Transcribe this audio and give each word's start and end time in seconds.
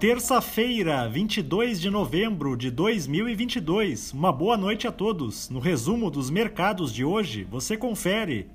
Terça-feira, 0.00 1.08
22 1.08 1.80
de 1.80 1.88
novembro 1.88 2.56
de 2.56 2.68
2022. 2.68 4.12
Uma 4.12 4.32
boa 4.32 4.56
noite 4.56 4.88
a 4.88 4.92
todos. 4.92 5.48
No 5.48 5.60
resumo 5.60 6.10
dos 6.10 6.30
mercados 6.30 6.92
de 6.92 7.04
hoje, 7.04 7.44
você 7.44 7.76
confere. 7.76 8.48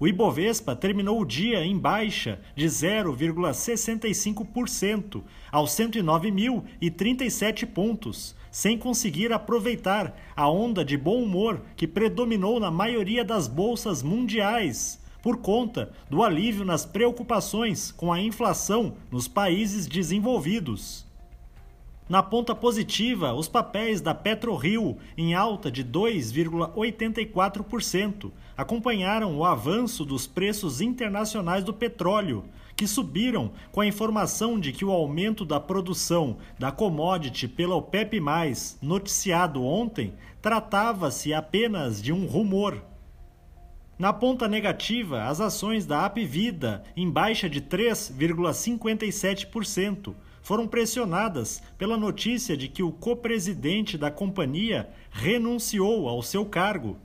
O 0.00 0.08
Ibovespa 0.08 0.74
terminou 0.74 1.20
o 1.20 1.26
dia 1.26 1.62
em 1.62 1.78
baixa 1.78 2.40
de 2.56 2.64
0,65% 2.66 5.22
aos 5.52 5.72
109.037 5.72 7.66
pontos, 7.66 8.34
sem 8.50 8.78
conseguir 8.78 9.34
aproveitar 9.34 10.16
a 10.34 10.50
onda 10.50 10.82
de 10.82 10.96
bom 10.96 11.22
humor 11.22 11.60
que 11.76 11.86
predominou 11.86 12.58
na 12.58 12.70
maioria 12.70 13.22
das 13.22 13.46
bolsas 13.46 14.02
mundiais 14.02 15.03
por 15.24 15.38
conta 15.38 15.90
do 16.10 16.22
alívio 16.22 16.64
nas 16.66 16.84
preocupações 16.84 17.90
com 17.90 18.12
a 18.12 18.20
inflação 18.20 18.96
nos 19.10 19.26
países 19.26 19.86
desenvolvidos. 19.86 21.06
Na 22.06 22.22
ponta 22.22 22.54
positiva, 22.54 23.32
os 23.32 23.48
papéis 23.48 24.02
da 24.02 24.14
PetroRio, 24.14 24.98
em 25.16 25.32
alta 25.32 25.70
de 25.70 25.82
2,84%, 25.82 28.30
acompanharam 28.54 29.38
o 29.38 29.46
avanço 29.46 30.04
dos 30.04 30.26
preços 30.26 30.82
internacionais 30.82 31.64
do 31.64 31.72
petróleo, 31.72 32.44
que 32.76 32.86
subiram 32.86 33.50
com 33.72 33.80
a 33.80 33.86
informação 33.86 34.60
de 34.60 34.72
que 34.72 34.84
o 34.84 34.92
aumento 34.92 35.46
da 35.46 35.58
produção 35.58 36.36
da 36.58 36.70
commodity 36.70 37.48
pela 37.48 37.76
OPEP+, 37.76 38.20
noticiado 38.82 39.64
ontem, 39.64 40.12
tratava-se 40.42 41.32
apenas 41.32 42.02
de 42.02 42.12
um 42.12 42.26
rumor. 42.26 42.92
Na 43.96 44.12
ponta 44.12 44.48
negativa, 44.48 45.22
as 45.24 45.40
ações 45.40 45.86
da 45.86 46.04
Apvida, 46.04 46.82
em 46.96 47.08
baixa 47.08 47.48
de 47.48 47.60
3,57%, 47.60 50.12
foram 50.42 50.66
pressionadas 50.66 51.62
pela 51.78 51.96
notícia 51.96 52.56
de 52.56 52.66
que 52.66 52.82
o 52.82 52.90
co-presidente 52.90 53.96
da 53.96 54.10
companhia 54.10 54.90
renunciou 55.10 56.08
ao 56.08 56.20
seu 56.22 56.44
cargo. 56.44 56.98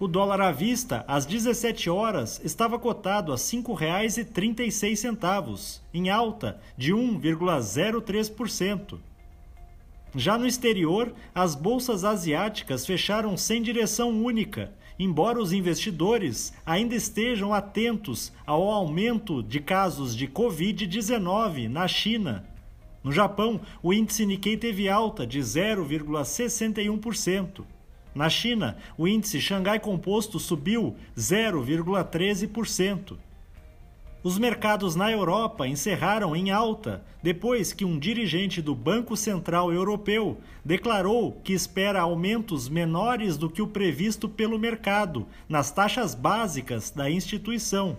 O 0.00 0.08
dólar 0.08 0.40
à 0.40 0.50
vista, 0.50 1.04
às 1.06 1.24
17 1.24 1.88
horas, 1.88 2.40
estava 2.44 2.76
cotado 2.76 3.30
a 3.32 3.36
R$ 3.36 3.40
5,36, 3.40 5.80
em 5.94 6.10
alta 6.10 6.60
de 6.76 6.92
1,03%. 6.92 8.98
Já 10.16 10.36
no 10.36 10.46
exterior, 10.46 11.14
as 11.34 11.54
bolsas 11.54 12.04
asiáticas 12.04 12.84
fecharam 12.84 13.36
sem 13.36 13.62
direção 13.62 14.10
única, 14.10 14.72
embora 14.98 15.38
os 15.40 15.52
investidores 15.52 16.52
ainda 16.64 16.94
estejam 16.94 17.52
atentos 17.52 18.32
ao 18.46 18.70
aumento 18.70 19.42
de 19.42 19.60
casos 19.60 20.16
de 20.16 20.26
Covid-19 20.28 21.68
na 21.68 21.86
China. 21.88 22.46
No 23.02 23.12
Japão, 23.12 23.60
o 23.82 23.92
índice 23.92 24.24
Nikkei 24.24 24.56
teve 24.56 24.88
alta 24.88 25.26
de 25.26 25.40
0,61%. 25.40 27.64
Na 28.14 28.30
China, 28.30 28.78
o 28.96 29.08
índice 29.08 29.40
Xangai 29.40 29.80
Composto 29.80 30.38
subiu 30.38 30.94
0,13%. 31.16 33.16
Os 34.24 34.36
mercados 34.38 34.96
na 34.96 35.12
Europa 35.12 35.68
encerraram 35.68 36.34
em 36.34 36.50
alta 36.50 37.04
depois 37.22 37.74
que 37.74 37.84
um 37.84 37.98
dirigente 37.98 38.62
do 38.62 38.74
Banco 38.74 39.18
Central 39.18 39.70
Europeu 39.70 40.38
declarou 40.64 41.38
que 41.44 41.52
espera 41.52 42.00
aumentos 42.00 42.66
menores 42.66 43.36
do 43.36 43.50
que 43.50 43.60
o 43.60 43.66
previsto 43.66 44.26
pelo 44.26 44.58
mercado 44.58 45.26
nas 45.46 45.70
taxas 45.70 46.14
básicas 46.14 46.90
da 46.90 47.10
instituição. 47.10 47.98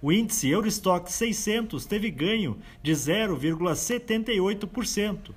O 0.00 0.12
índice 0.12 0.48
Eurostock 0.48 1.10
600 1.10 1.84
teve 1.84 2.12
ganho 2.12 2.58
de 2.80 2.92
0,78% 2.92 5.34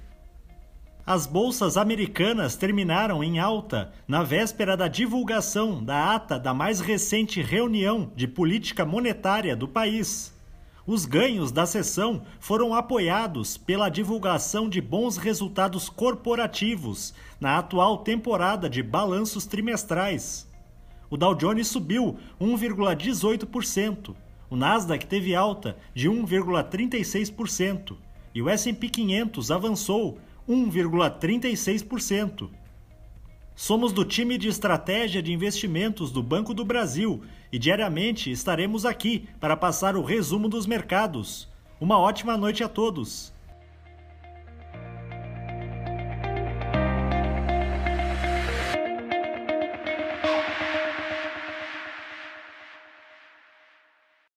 as 1.09 1.25
bolsas 1.25 1.75
americanas 1.75 2.55
terminaram 2.55 3.23
em 3.23 3.39
alta 3.39 3.91
na 4.07 4.21
véspera 4.21 4.77
da 4.77 4.87
divulgação 4.87 5.83
da 5.83 6.13
ata 6.13 6.37
da 6.37 6.53
mais 6.53 6.79
recente 6.79 7.41
reunião 7.41 8.11
de 8.15 8.27
política 8.27 8.85
monetária 8.85 9.55
do 9.55 9.67
país. 9.67 10.31
Os 10.85 11.07
ganhos 11.07 11.51
da 11.51 11.65
sessão 11.65 12.21
foram 12.39 12.75
apoiados 12.75 13.57
pela 13.57 13.89
divulgação 13.89 14.69
de 14.69 14.79
bons 14.79 15.17
resultados 15.17 15.89
corporativos 15.89 17.11
na 17.41 17.57
atual 17.57 17.97
temporada 18.03 18.69
de 18.69 18.83
balanços 18.83 19.47
trimestrais. 19.47 20.47
O 21.09 21.17
Dow 21.17 21.33
Jones 21.33 21.69
subiu 21.69 22.19
1,18%, 22.39 24.13
o 24.47 24.55
Nasdaq 24.55 25.07
teve 25.07 25.33
alta 25.33 25.75
de 25.91 26.07
1,36% 26.07 27.97
e 28.35 28.43
o 28.43 28.47
S&P 28.47 28.89
500 28.89 29.49
avançou 29.49 30.19
1,36%. 30.49 32.49
Somos 33.55 33.93
do 33.93 34.03
time 34.03 34.37
de 34.37 34.47
estratégia 34.47 35.21
de 35.21 35.31
investimentos 35.31 36.11
do 36.11 36.23
Banco 36.23 36.51
do 36.53 36.65
Brasil 36.65 37.21
e 37.51 37.59
diariamente 37.59 38.31
estaremos 38.31 38.85
aqui 38.85 39.27
para 39.39 39.55
passar 39.55 39.95
o 39.95 40.01
resumo 40.01 40.49
dos 40.49 40.65
mercados. 40.65 41.47
Uma 41.79 41.99
ótima 41.99 42.35
noite 42.35 42.63
a 42.63 42.69
todos. 42.69 43.31